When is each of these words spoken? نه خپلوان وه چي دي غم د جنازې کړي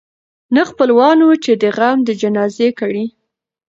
نه 0.55 0.61
خپلوان 0.69 1.17
وه 1.21 1.35
چي 1.43 1.53
دي 1.61 1.69
غم 1.77 1.97
د 2.03 2.09
جنازې 2.21 2.69
کړي 2.79 3.05